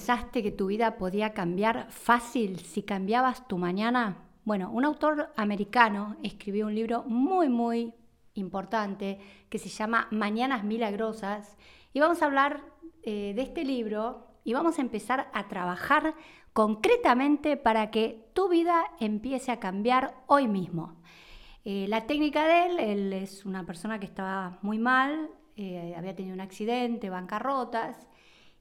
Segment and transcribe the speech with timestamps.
[0.00, 4.16] pensaste que tu vida podía cambiar fácil si cambiabas tu mañana?
[4.46, 7.92] Bueno, un autor americano escribió un libro muy, muy
[8.32, 9.18] importante
[9.50, 11.54] que se llama Mañanas Milagrosas
[11.92, 12.62] y vamos a hablar
[13.02, 16.14] eh, de este libro y vamos a empezar a trabajar
[16.54, 20.96] concretamente para que tu vida empiece a cambiar hoy mismo.
[21.66, 25.28] Eh, la técnica de él, es una persona que estaba muy mal,
[25.58, 28.08] eh, había tenido un accidente, bancarrotas,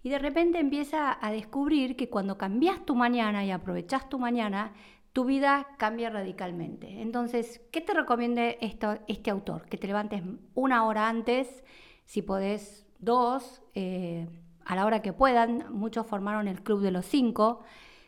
[0.02, 4.74] y de repente empieza a descubrir que cuando cambias tu mañana y aprovechas tu mañana,
[5.14, 7.02] tu vida cambia radicalmente.
[7.02, 9.66] Entonces, ¿qué te recomiende esto, este autor?
[9.68, 10.24] Que te levantes
[10.54, 11.64] una hora antes,
[12.06, 14.28] si podés dos, eh,
[14.66, 15.66] a la hora que puedan.
[15.74, 17.62] Muchos formaron el club de los cinco,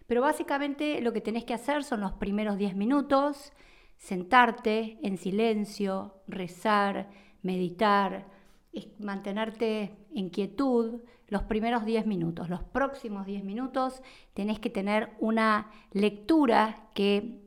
[0.07, 3.51] pero básicamente lo que tenés que hacer son los primeros diez minutos,
[3.97, 7.09] sentarte en silencio, rezar,
[7.41, 8.27] meditar,
[8.99, 12.49] mantenerte en quietud, los primeros 10 minutos.
[12.49, 14.01] Los próximos 10 minutos
[14.33, 17.41] tenés que tener una lectura que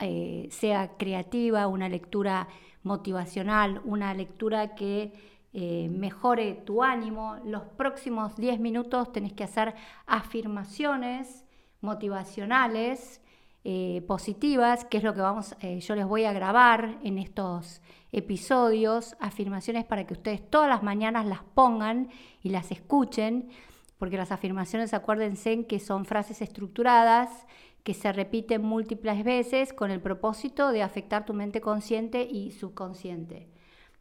[0.00, 2.48] eh, sea creativa, una lectura
[2.82, 5.12] motivacional, una lectura que
[5.52, 7.36] eh, mejore tu ánimo.
[7.44, 9.74] Los próximos 10 minutos tenés que hacer
[10.06, 11.44] afirmaciones
[11.80, 13.20] motivacionales,
[13.64, 19.16] eh, positivas, que es lo que vamos, yo les voy a grabar en estos episodios,
[19.20, 22.08] afirmaciones para que ustedes todas las mañanas las pongan
[22.42, 23.50] y las escuchen,
[23.98, 27.46] porque las afirmaciones, acuérdense que son frases estructuradas
[27.88, 33.48] que se repiten múltiples veces con el propósito de afectar tu mente consciente y subconsciente.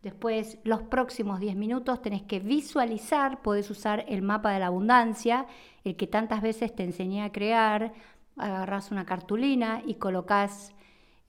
[0.03, 5.47] Después, los próximos 10 minutos tenés que visualizar, podés usar el mapa de la abundancia,
[5.85, 7.93] el que tantas veces te enseñé a crear,
[8.37, 10.73] agarrás una cartulina y colocas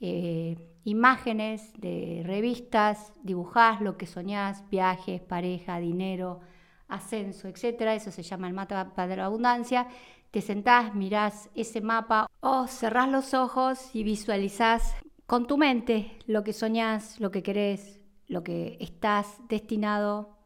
[0.01, 6.41] eh, imágenes de revistas, dibujás lo que soñás, viajes, pareja, dinero,
[6.89, 7.95] ascenso, etcétera.
[7.95, 9.89] Eso se llama el mapa de la abundancia.
[10.31, 14.95] Te sentás, mirás ese mapa o cerrás los ojos y visualizás
[15.27, 20.37] con tu mente lo que soñás, lo que querés, lo que estás destinado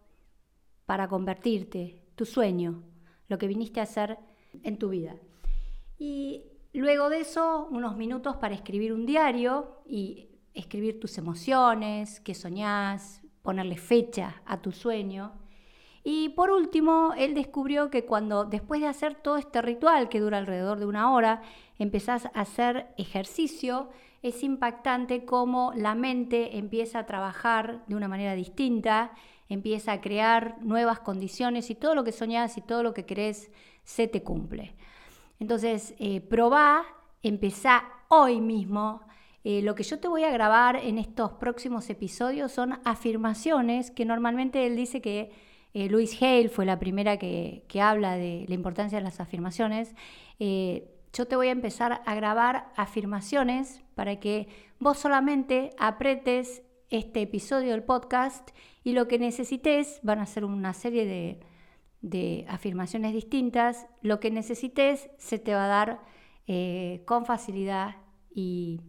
[0.86, 2.82] para convertirte, tu sueño,
[3.28, 4.18] lo que viniste a hacer
[4.62, 5.16] en tu vida.
[5.98, 6.51] Y
[6.82, 13.22] luego de eso, unos minutos para escribir un diario y escribir tus emociones, qué soñás,
[13.42, 15.32] ponerle fecha a tu sueño.
[16.04, 20.38] Y por último, él descubrió que cuando después de hacer todo este ritual que dura
[20.38, 21.42] alrededor de una hora,
[21.78, 28.34] empezás a hacer ejercicio, es impactante cómo la mente empieza a trabajar de una manera
[28.34, 29.12] distinta,
[29.48, 33.52] empieza a crear nuevas condiciones y todo lo que soñás y todo lo que querés
[33.84, 34.74] se te cumple.
[35.42, 36.84] Entonces, eh, probá,
[37.22, 39.02] empezá hoy mismo
[39.44, 44.04] eh, lo que yo te voy a grabar en estos próximos episodios son afirmaciones que
[44.04, 45.32] normalmente él dice que
[45.74, 49.96] eh, Louise Hale fue la primera que, habla de la importancia de las afirmaciones.
[50.38, 54.46] Eh, yo te voy a empezar a grabar afirmaciones para que
[54.78, 58.48] vos solamente apretes este episodio del podcast
[58.84, 61.40] y lo que necesites, van a ser una serie de,
[62.02, 66.00] de afirmaciones distintas, lo que necesites se te va a dar
[67.06, 67.96] con facilidad
[68.34, 68.80] y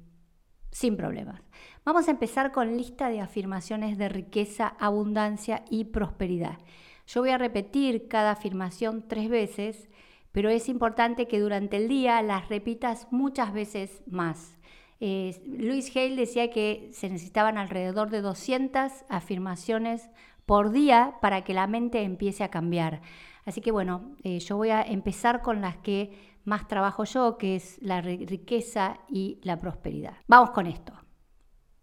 [0.72, 1.42] sin problemas.
[1.86, 6.58] Vamos a empezar con lista de afirmaciones de riqueza, abundancia y prosperidad.
[7.06, 9.90] Yo voy a repetir cada afirmación tres veces,
[10.32, 14.58] pero es importante que durante el día las repitas muchas veces más.
[15.00, 20.10] Luis Hale decía que se necesitaban alrededor de 200 afirmaciones
[20.46, 23.02] por día para que la mente empiece a cambiar.
[23.46, 27.56] Así que bueno, eh, yo voy a empezar con las que más trabajo yo, que
[27.56, 30.18] es la riqueza y la prosperidad.
[30.28, 30.94] Vamos con esto.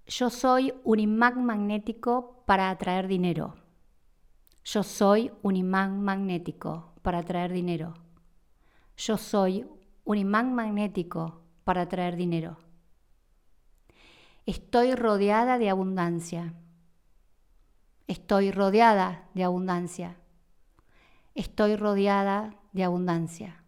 [0.06, 3.54] Yo soy un imán magnético para atraer dinero.
[4.64, 7.94] Yo soy un imán magnético para atraer dinero.
[8.96, 9.66] Yo soy
[10.04, 12.58] un imán magnético para atraer dinero.
[14.46, 16.54] Estoy rodeada de abundancia.
[18.10, 20.16] Estoy rodeada de abundancia.
[21.36, 23.62] Estoy rodeada de abundancia.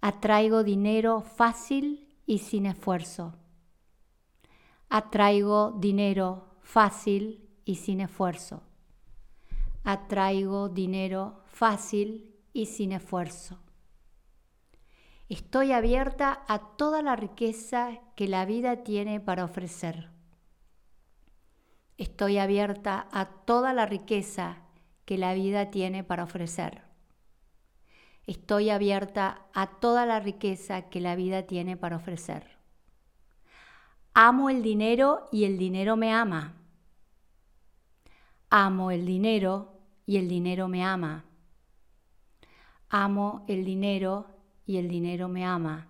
[0.00, 3.36] Atraigo dinero fácil y sin esfuerzo.
[4.88, 8.64] Atraigo dinero fácil y sin esfuerzo.
[9.84, 13.60] Atraigo dinero fácil y sin esfuerzo.
[15.28, 20.13] Estoy abierta a toda la riqueza que la vida tiene para ofrecer.
[21.96, 24.58] Estoy abierta a toda la riqueza
[25.04, 26.82] que la vida tiene para ofrecer.
[28.26, 32.58] Estoy abierta a toda la riqueza que la vida tiene para ofrecer.
[34.14, 36.54] Amo el dinero y el dinero me ama.
[38.48, 41.24] Amo el dinero y el dinero me ama.
[42.88, 44.26] amo el dinero
[44.66, 45.88] y el dinero me ama.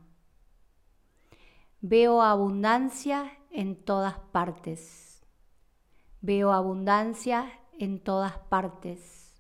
[1.83, 5.14] Veo abundancia en todas partes.
[6.27, 9.35] Veo abundancia en todas partes.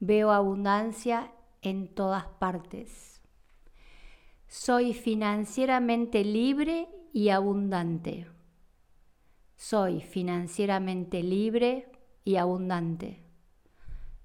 [0.00, 1.30] Veo abundancia
[1.60, 3.20] en todas partes.
[4.48, 8.26] Soy financieramente libre y abundante.
[9.54, 11.92] Soy financieramente libre
[12.24, 13.22] y abundante.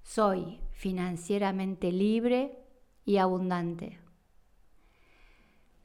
[0.02, 2.64] Soy financieramente libre
[3.04, 4.00] y abundante.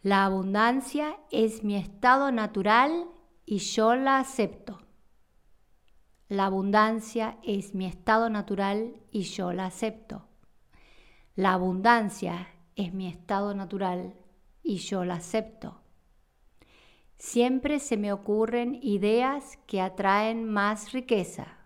[0.01, 3.09] La abundancia es mi estado natural
[3.45, 4.82] y yo la acepto.
[6.29, 10.25] La abundancia es mi estado natural y yo la acepto.
[11.35, 14.15] La abundancia es mi estado natural
[14.63, 15.81] y yo la acepto.
[17.17, 21.57] Siempre se me ocurren ideas que atraen más riqueza.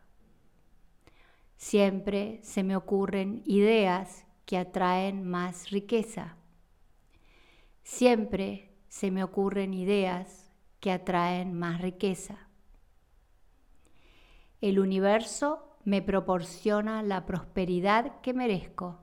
[1.56, 6.38] Siempre se me ocurren ideas que atraen más riqueza.
[7.84, 12.47] Siempre se me ocurren ideas que atraen más riqueza.
[14.60, 19.00] El universo me proporciona la prosperidad que merezco.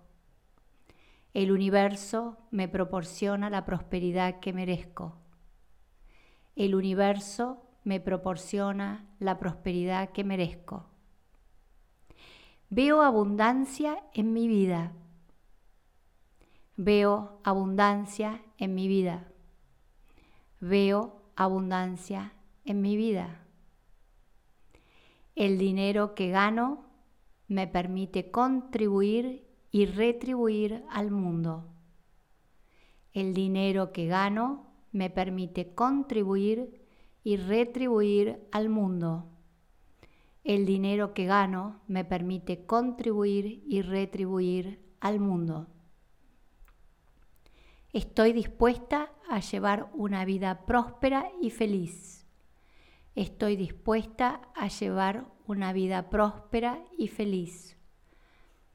[1.33, 5.17] El universo me proporciona la prosperidad que merezco.
[6.57, 10.87] El universo me proporciona la prosperidad que merezco.
[12.71, 14.93] Veo abundancia en mi vida.
[16.77, 19.29] Veo abundancia en mi vida.
[20.61, 22.33] Veo abundancia
[22.65, 23.44] en mi vida.
[25.35, 26.85] El dinero que gano
[27.49, 31.73] me permite contribuir y retribuir al mundo.
[33.13, 36.87] El dinero que gano me permite contribuir
[37.25, 39.27] y retribuir al mundo.
[40.45, 45.67] El dinero que gano me permite contribuir y retribuir al mundo.
[47.93, 52.24] Estoy dispuesta a llevar una vida próspera y feliz.
[53.15, 57.77] Estoy dispuesta a llevar una vida próspera y feliz.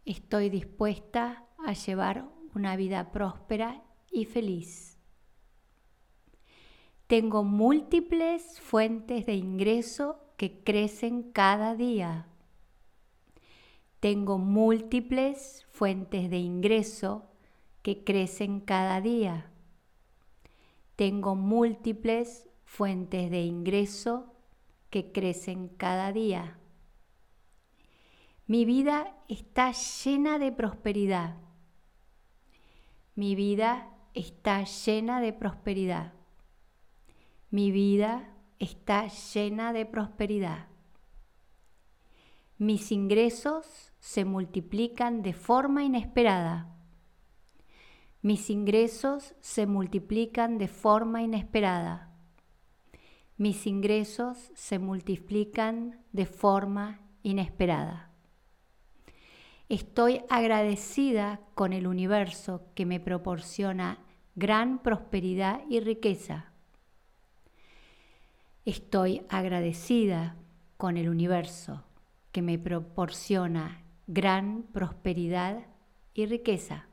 [0.06, 4.98] Estoy dispuesta a llevar una vida próspera y feliz.
[7.08, 12.28] Tengo múltiples fuentes de ingreso que crecen cada día.
[14.00, 17.30] Tengo múltiples fuentes de ingreso
[17.82, 19.52] que crecen cada día.
[20.96, 24.32] Tengo múltiples fuentes de ingreso
[24.92, 26.60] que crecen cada día.
[28.46, 31.36] Mi vida está llena de prosperidad.
[33.16, 36.14] Mi vida está llena de prosperidad.
[37.50, 38.30] Mi vida
[38.60, 40.68] está llena de prosperidad.
[42.60, 46.76] Mis ingresos se multiplican de forma inesperada.
[48.22, 52.09] Mis ingresos se multiplican de forma inesperada.
[53.40, 58.12] Mis ingresos se multiplican de forma inesperada.
[59.70, 64.00] Estoy agradecida con el universo que me proporciona
[64.36, 66.52] gran prosperidad y riqueza.
[68.66, 70.36] Estoy agradecida
[70.76, 71.86] con el universo
[72.34, 75.66] que me proporciona gran prosperidad
[76.14, 76.88] y riqueza.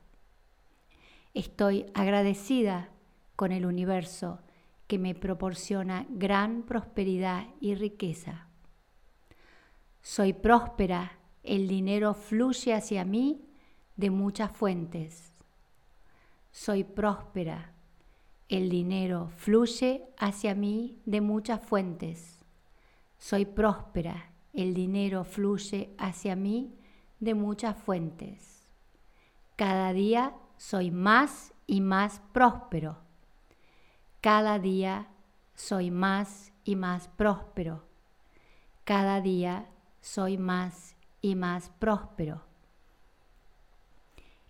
[1.35, 2.91] Estoy agradecida
[3.35, 4.39] con el universo
[4.87, 8.47] que me proporciona gran prosperidad y riqueza.
[10.03, 13.45] Soy próspera, el dinero fluye hacia mí
[13.97, 15.33] de muchas fuentes.
[16.53, 17.73] Soy próspera,
[18.49, 22.39] el dinero fluye hacia mí de muchas fuentes.
[23.19, 24.31] Soy próspera.
[24.53, 26.73] El dinero fluye hacia mí
[27.21, 28.69] de muchas fuentes.
[29.57, 33.06] Cada día soy más y más próspero.
[34.27, 35.07] Cada día
[35.55, 37.85] soy más y más próspero.
[38.83, 39.69] Cada día
[40.01, 42.43] soy más y más próspero.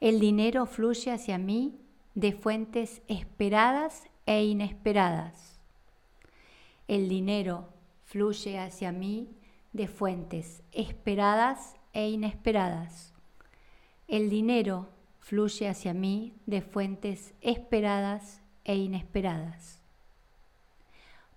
[0.00, 1.78] El dinero fluye hacia mí
[2.14, 5.61] de fuentes esperadas e inesperadas.
[6.88, 7.68] El dinero
[8.06, 9.28] fluye hacia mí
[9.75, 13.12] de fuentes esperadas e inesperadas.
[14.09, 14.88] El dinero
[15.21, 19.80] fluye hacia mí de fuentes esperadas e inesperadas.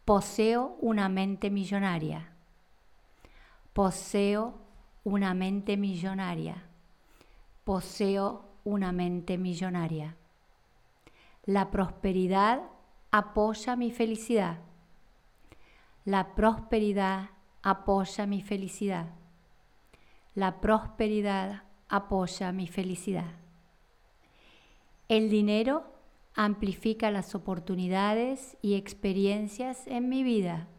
[0.03, 2.27] Poseo una mente millonaria.
[3.71, 4.59] Poseo
[5.03, 6.55] una mente millonaria.
[7.63, 10.15] Poseo una mente millonaria.
[11.45, 12.63] La prosperidad
[13.11, 14.57] apoya mi felicidad.
[16.05, 17.29] La prosperidad
[17.61, 19.05] apoya mi felicidad.
[20.33, 23.31] La prosperidad apoya mi felicidad.
[25.07, 25.98] El dinero
[26.41, 30.69] amplifica las oportunidades y experiencias en mi vida.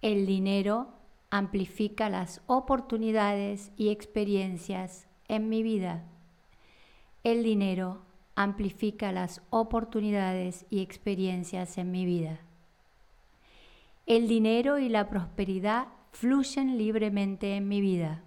[0.00, 0.90] El dinero
[1.28, 6.04] amplifica las oportunidades y experiencias en mi vida.
[7.24, 8.02] El dinero
[8.36, 12.38] amplifica las oportunidades y experiencias en mi vida.
[14.06, 18.22] El dinero y la prosperidad fluyen libremente en mi vida.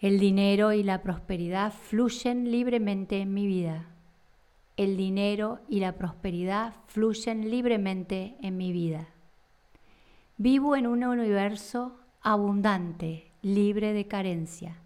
[0.00, 3.88] El dinero y la prosperidad fluyen libremente en mi vida.
[4.76, 9.08] El dinero y la prosperidad fluyen libremente en mi vida.
[10.36, 14.76] Vivo en un universo abundante, libre de carencia.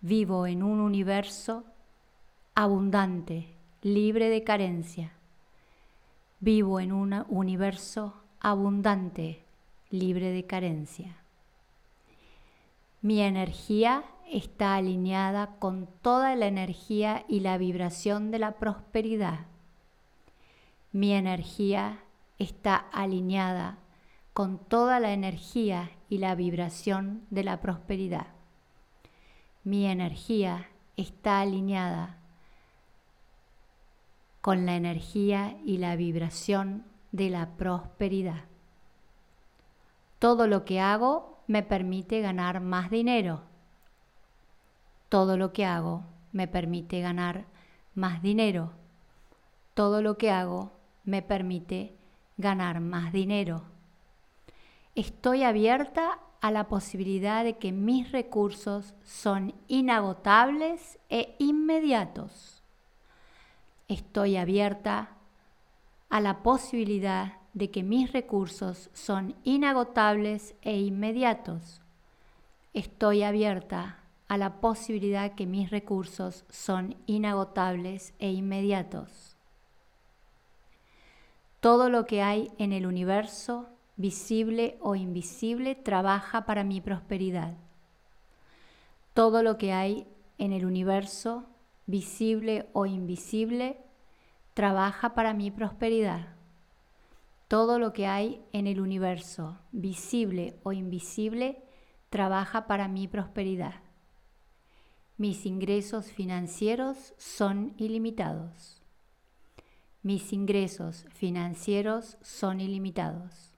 [0.00, 1.64] Vivo en un universo
[2.54, 3.46] abundante,
[3.82, 5.12] libre de carencia.
[6.40, 9.44] Vivo en un universo abundante,
[9.90, 11.21] libre de carencia.
[13.02, 19.46] Mi energía está alineada con toda la energía y la vibración de la prosperidad.
[20.92, 21.98] Mi energía
[22.38, 23.78] está alineada
[24.32, 28.28] con toda la energía y la vibración de la prosperidad.
[29.64, 32.18] Mi energía está alineada
[34.40, 38.44] con la energía y la vibración de la prosperidad.
[40.20, 43.42] Todo lo que hago me permite ganar más dinero
[45.12, 47.44] todo lo que hago me permite ganar
[47.94, 48.72] más dinero.
[49.74, 50.72] Todo lo que hago
[51.04, 51.94] me permite
[52.38, 53.60] ganar más dinero.
[54.94, 62.62] Estoy abierta a la posibilidad de que mis recursos son inagotables e inmediatos.
[63.88, 65.10] Estoy abierta
[66.08, 71.80] a la posibilidad de que mis recursos son inagotables e inmediatos.
[72.72, 79.36] Estoy abierta a la posibilidad que mis recursos son inagotables e inmediatos.
[81.60, 87.56] Todo lo que hay en el universo, visible o invisible, trabaja para mi prosperidad.
[89.12, 90.06] Todo lo que hay
[90.38, 91.44] en el universo,
[91.86, 93.78] visible o invisible,
[94.54, 96.41] trabaja para mi prosperidad.
[97.52, 101.62] Todo lo que hay en el universo, visible o invisible,
[102.08, 103.74] trabaja para mi prosperidad.
[105.18, 108.82] Mis ingresos financieros son ilimitados.
[110.00, 113.52] Mis ingresos financieros son ilimitados.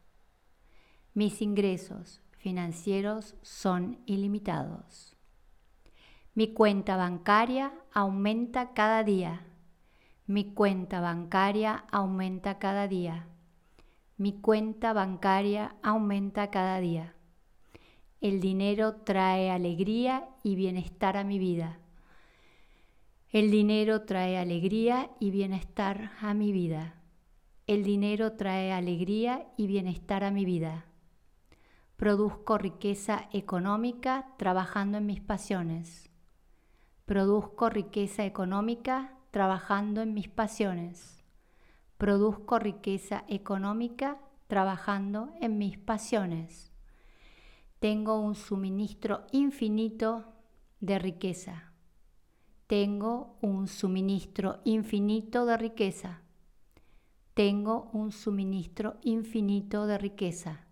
[1.13, 5.15] Mis ingresos financieros son ilimitados.
[6.35, 9.47] Mi cuenta bancaria aumenta cada día.
[10.27, 13.29] Mi cuenta bancaria aumenta cada día.
[14.17, 17.15] Mi cuenta bancaria aumenta cada día.
[18.21, 21.81] El dinero trae alegría y bienestar a mi vida.
[23.31, 26.95] El dinero trae alegría y bienestar a mi vida.
[27.67, 30.85] El dinero trae alegría y bienestar a mi vida.
[31.97, 36.09] Produzco riqueza económica trabajando en mis pasiones.
[37.05, 41.24] Produzco riqueza económica trabajando en mis pasiones.
[41.99, 46.75] Produzco riqueza económica trabajando en mis pasiones
[47.85, 50.25] tengo un suministro infinito
[50.81, 51.75] de riqueza.
[52.67, 56.23] Tengo un suministro infinito de riqueza.
[57.35, 60.65] Tengo un suministro infinito de riqueza.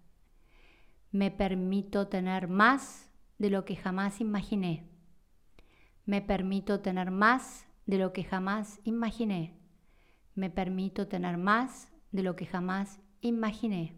[1.11, 4.89] Me permito tener más de lo que jamás imaginé.
[6.07, 9.62] Me permito tener más de lo que jamás imaginé.
[10.35, 13.97] Me permito tener más de lo que jamás imaginé.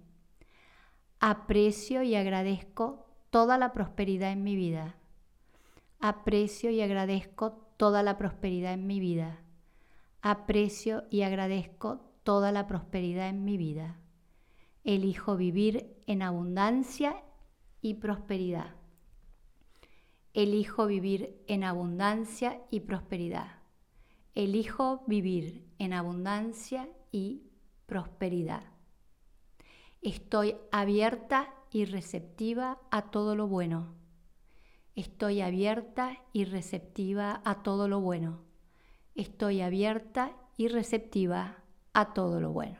[1.20, 4.96] Aprecio y agradezco toda la prosperidad en mi vida.
[6.00, 9.40] Aprecio y agradezco toda la prosperidad en mi vida.
[10.20, 13.98] Aprecio y agradezco toda la prosperidad en mi vida.
[14.84, 17.22] Elijo vivir en abundancia
[17.80, 18.74] y prosperidad.
[20.34, 23.60] Elijo vivir en abundancia y prosperidad.
[24.34, 27.42] Elijo vivir en abundancia y
[27.86, 28.64] prosperidad.
[30.00, 33.94] Estoy abierta y receptiva a todo lo bueno.
[34.94, 38.42] Estoy abierta y receptiva a todo lo bueno.
[39.14, 42.78] Estoy abierta y receptiva a todo lo bueno.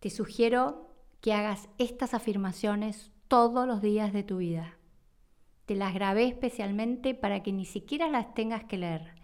[0.00, 0.88] Te sugiero
[1.20, 4.78] que hagas estas afirmaciones todos los días de tu vida.
[5.66, 9.19] Te las grabé especialmente para que ni siquiera las tengas que leer.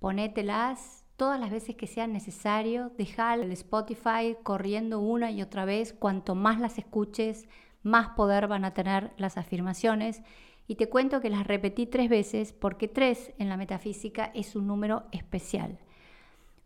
[0.00, 5.92] Ponételas todas las veces que sea necesario, dejar el Spotify corriendo una y otra vez,
[5.92, 7.46] cuanto más las escuches,
[7.82, 10.22] más poder van a tener las afirmaciones
[10.66, 14.66] Y te cuento que las repetí tres veces porque tres en la metafísica es un
[14.66, 15.78] número especial.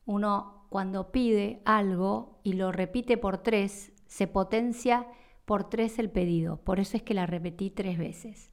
[0.04, 5.06] Uno cuando pide algo y lo repite por tres, se potencia
[5.44, 6.58] por tres el pedido.
[6.58, 8.50] Por eso es que la repetí tres veces.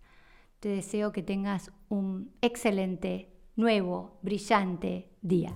[0.61, 5.53] Te deseo que tengas un excelente, nuevo, brillante día.